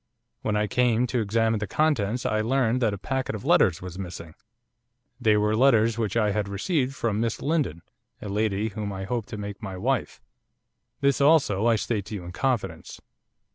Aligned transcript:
When 0.41 0.55
I 0.55 0.65
came 0.65 1.05
to 1.05 1.21
examine 1.21 1.59
the 1.59 1.67
contents 1.67 2.25
I 2.25 2.41
learned 2.41 2.81
that 2.81 2.91
a 2.95 2.97
packet 2.97 3.35
of 3.35 3.45
letters 3.45 3.83
was 3.83 3.99
missing. 3.99 4.33
They 5.19 5.37
were 5.37 5.55
letters 5.55 5.95
which 5.95 6.17
I 6.17 6.31
had 6.31 6.49
received 6.49 6.95
from 6.95 7.19
Miss 7.19 7.39
Lindon, 7.39 7.83
a 8.19 8.27
lady 8.27 8.69
whom 8.69 8.91
I 8.91 9.03
hope 9.03 9.27
to 9.27 9.37
make 9.37 9.61
my 9.61 9.77
wife. 9.77 10.19
This, 11.01 11.21
also, 11.21 11.67
I 11.67 11.75
state 11.75 12.05
to 12.05 12.15
you 12.15 12.23
in 12.25 12.31
confidence. 12.31 12.99